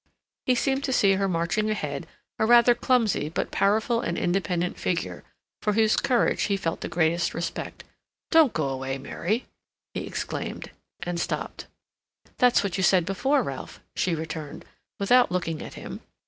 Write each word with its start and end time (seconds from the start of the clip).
He 0.47 0.55
seemed 0.55 0.83
to 0.85 0.91
see 0.93 1.13
her 1.13 1.27
marching 1.29 1.69
ahead, 1.69 2.07
a 2.39 2.47
rather 2.47 2.73
clumsy 2.73 3.29
but 3.29 3.51
powerful 3.51 4.01
and 4.01 4.17
independent 4.17 4.79
figure, 4.79 5.23
for 5.61 5.73
whose 5.73 5.95
courage 5.95 6.41
he 6.45 6.57
felt 6.57 6.81
the 6.81 6.89
greatest 6.89 7.35
respect. 7.35 7.83
"Don't 8.31 8.51
go 8.51 8.67
away, 8.69 8.97
Mary!" 8.97 9.45
he 9.93 10.07
exclaimed, 10.07 10.71
and 11.03 11.19
stopped. 11.19 11.67
"That's 12.39 12.63
what 12.63 12.77
you 12.77 12.83
said 12.83 13.05
before, 13.05 13.43
Ralph," 13.43 13.79
she 13.95 14.15
returned, 14.15 14.65
without 14.97 15.31
looking 15.31 15.61
at 15.61 15.75
him. 15.75 15.99